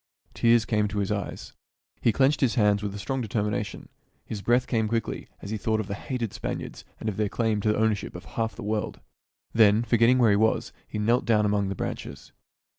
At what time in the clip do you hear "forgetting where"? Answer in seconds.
9.83-10.31